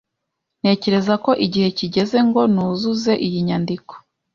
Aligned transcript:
Ntekereza 0.59 1.13
ko 1.23 1.31
igihe 1.45 1.67
kigeze 1.77 2.17
ngo 2.27 2.41
nuzuze 2.53 3.13
iyi 3.27 3.39
nyandiko. 3.47 3.93